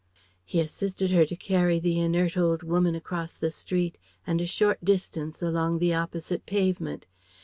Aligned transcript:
He 0.43 0.59
assisted 0.59 1.11
her 1.11 1.27
to 1.27 1.35
carry 1.35 1.79
the 1.79 1.99
inert 1.99 2.35
old 2.35 2.63
woman 2.63 2.95
across 2.95 3.37
the 3.37 3.51
street 3.51 3.99
and 4.25 4.41
a 4.41 4.47
short 4.47 4.83
distance 4.83 5.43
along 5.43 5.77
the 5.77 5.93
opposite 5.93 6.47
pavement. 6.47 7.05